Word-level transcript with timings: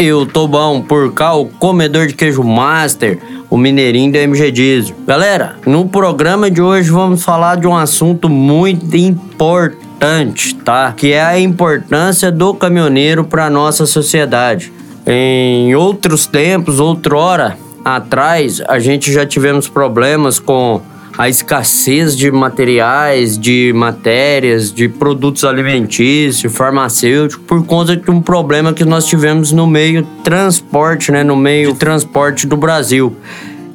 Eu 0.00 0.24
tô 0.24 0.46
bom 0.46 0.80
por 0.80 1.12
cá, 1.12 1.34
o 1.34 1.46
comedor 1.46 2.06
de 2.06 2.14
queijo 2.14 2.44
master, 2.44 3.18
o 3.50 3.56
mineirinho 3.56 4.12
da 4.12 4.20
MG 4.20 4.52
Diesel. 4.52 4.94
Galera, 5.04 5.56
no 5.66 5.88
programa 5.88 6.48
de 6.48 6.62
hoje 6.62 6.88
vamos 6.88 7.24
falar 7.24 7.56
de 7.56 7.66
um 7.66 7.76
assunto 7.76 8.28
muito 8.28 8.96
importante, 8.96 10.54
tá? 10.54 10.94
Que 10.96 11.14
é 11.14 11.24
a 11.24 11.40
importância 11.40 12.30
do 12.30 12.54
caminhoneiro 12.54 13.24
para 13.24 13.50
nossa 13.50 13.86
sociedade. 13.86 14.72
Em 15.04 15.74
outros 15.74 16.26
tempos, 16.26 16.78
outrora 16.78 17.58
atrás, 17.84 18.62
a 18.68 18.78
gente 18.78 19.12
já 19.12 19.26
tivemos 19.26 19.68
problemas 19.68 20.38
com 20.38 20.80
a 21.18 21.28
escassez 21.28 22.16
de 22.16 22.30
materiais, 22.30 23.36
de 23.36 23.72
matérias, 23.74 24.72
de 24.72 24.88
produtos 24.88 25.42
alimentícios, 25.42 26.54
farmacêuticos, 26.54 27.44
por 27.44 27.66
conta 27.66 27.96
de 27.96 28.08
um 28.08 28.22
problema 28.22 28.72
que 28.72 28.84
nós 28.84 29.04
tivemos 29.04 29.50
no 29.50 29.66
meio 29.66 30.06
transporte, 30.22 31.10
né, 31.10 31.24
no 31.24 31.34
meio 31.34 31.72
de 31.72 31.78
transporte 31.80 32.46
do 32.46 32.56
Brasil. 32.56 33.16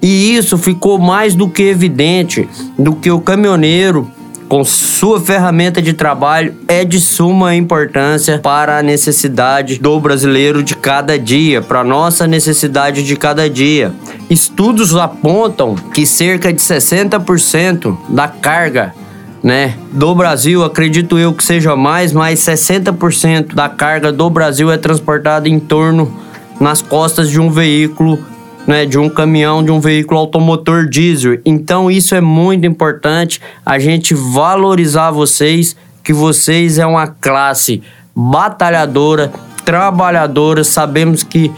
E 0.01 0.37
isso 0.37 0.57
ficou 0.57 0.97
mais 0.97 1.35
do 1.35 1.49
que 1.49 1.63
evidente 1.63 2.47
do 2.79 2.95
que 2.95 3.11
o 3.11 3.19
caminhoneiro 3.19 4.09
com 4.53 4.63
sua 4.63 5.19
ferramenta 5.19 5.81
de 5.81 5.93
trabalho 5.93 6.53
é 6.67 6.85
de 6.85 6.99
suma 6.99 7.55
importância 7.55 8.37
para 8.37 8.77
a 8.77 8.83
necessidade 8.83 9.79
do 9.79 9.99
brasileiro 9.99 10.61
de 10.61 10.75
cada 10.75 11.17
dia, 11.17 11.59
para 11.59 11.83
nossa 11.83 12.27
necessidade 12.27 13.01
de 13.01 13.15
cada 13.15 13.49
dia. 13.49 13.91
Estudos 14.29 14.95
apontam 14.95 15.73
que 15.73 16.05
cerca 16.05 16.53
de 16.53 16.61
60% 16.61 17.97
da 18.09 18.27
carga 18.27 18.93
né, 19.41 19.73
do 19.91 20.13
Brasil, 20.13 20.63
acredito 20.63 21.17
eu 21.17 21.33
que 21.33 21.43
seja 21.43 21.75
mais, 21.75 22.13
mas 22.13 22.39
60% 22.41 23.55
da 23.55 23.67
carga 23.67 24.11
do 24.11 24.29
Brasil 24.29 24.71
é 24.71 24.77
transportada 24.77 25.49
em 25.49 25.59
torno 25.59 26.15
nas 26.59 26.79
costas 26.79 27.27
de 27.27 27.39
um 27.39 27.49
veículo 27.49 28.23
né, 28.67 28.85
de 28.85 28.97
um 28.97 29.09
caminhão, 29.09 29.63
de 29.63 29.71
um 29.71 29.79
veículo 29.79 30.19
automotor 30.19 30.87
diesel. 30.87 31.39
Então 31.45 31.91
isso 31.91 32.15
é 32.15 32.21
muito 32.21 32.65
importante 32.65 33.41
a 33.65 33.77
gente 33.79 34.13
valorizar 34.13 35.11
vocês, 35.11 35.75
que 36.03 36.13
vocês 36.13 36.77
é 36.77 36.85
uma 36.85 37.07
classe 37.07 37.81
batalhadora, 38.15 39.31
trabalhadora. 39.65 40.63
Sabemos 40.63 41.23
que 41.23 41.51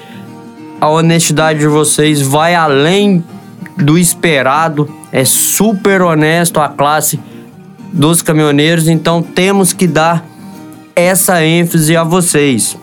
a 0.80 0.90
honestidade 0.90 1.60
de 1.60 1.68
vocês 1.68 2.22
vai 2.22 2.56
além 2.56 3.24
do 3.78 3.98
esperado, 3.98 4.90
é 5.12 5.26
super 5.26 6.02
honesto 6.02 6.60
a 6.60 6.70
classe 6.70 7.20
dos 7.92 8.22
caminhoneiros, 8.22 8.88
então 8.88 9.22
temos 9.22 9.74
que 9.74 9.88
dar 9.88 10.26
essa 10.96 11.44
ênfase 11.44 11.96
a 11.96 12.04
vocês. 12.04 12.78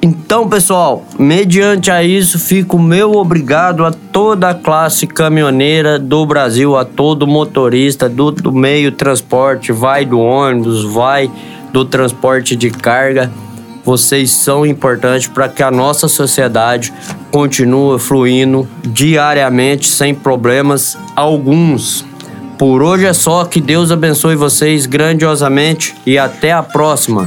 Então, 0.00 0.48
pessoal, 0.48 1.04
mediante 1.18 1.90
a 1.90 2.04
isso, 2.04 2.38
fico 2.38 2.78
meu 2.78 3.12
obrigado 3.12 3.84
a 3.84 3.90
toda 3.90 4.50
a 4.50 4.54
classe 4.54 5.08
caminhoneira 5.08 5.98
do 5.98 6.24
Brasil, 6.24 6.76
a 6.76 6.84
todo 6.84 7.26
motorista 7.26 8.08
do, 8.08 8.30
do 8.30 8.52
meio 8.52 8.92
transporte, 8.92 9.72
vai 9.72 10.04
do 10.04 10.20
ônibus, 10.20 10.84
vai 10.84 11.28
do 11.72 11.84
transporte 11.84 12.54
de 12.54 12.70
carga. 12.70 13.28
Vocês 13.84 14.30
são 14.30 14.64
importantes 14.64 15.26
para 15.26 15.48
que 15.48 15.62
a 15.64 15.70
nossa 15.70 16.06
sociedade 16.06 16.92
continue 17.32 17.98
fluindo 17.98 18.68
diariamente 18.84 19.88
sem 19.88 20.14
problemas 20.14 20.96
alguns. 21.16 22.04
Por 22.56 22.82
hoje 22.82 23.06
é 23.06 23.12
só, 23.12 23.44
que 23.44 23.60
Deus 23.60 23.90
abençoe 23.90 24.36
vocês 24.36 24.86
grandiosamente 24.86 25.94
e 26.06 26.18
até 26.18 26.52
a 26.52 26.62
próxima. 26.62 27.26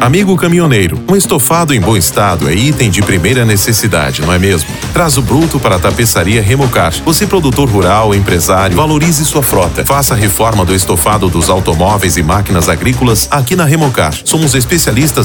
Amigo 0.00 0.36
caminhoneiro, 0.36 1.02
um 1.08 1.16
estofado 1.16 1.72
em 1.72 1.80
bom 1.80 1.96
estado 1.96 2.48
é 2.48 2.54
item 2.54 2.90
de 2.90 3.00
primeira 3.00 3.44
necessidade, 3.44 4.20
não 4.20 4.32
é 4.32 4.38
mesmo? 4.38 4.68
Traz 4.92 5.16
o 5.16 5.22
bruto 5.22 5.58
para 5.58 5.76
a 5.76 5.78
tapeçaria 5.78 6.42
Remocar. 6.42 6.92
Você, 7.04 7.26
produtor 7.26 7.68
rural, 7.70 8.14
empresário, 8.14 8.76
valorize 8.76 9.24
sua 9.24 9.42
frota. 9.42 9.84
Faça 9.84 10.12
a 10.12 10.16
reforma 10.16 10.64
do 10.64 10.74
estofado 10.74 11.28
dos 11.30 11.48
automóveis 11.48 12.16
e 12.16 12.22
máquinas 12.22 12.68
agrícolas 12.68 13.28
aqui 13.30 13.56
na 13.56 13.64
Remocar. 13.64 14.14
Somos 14.24 14.54
especialistas 14.54 15.22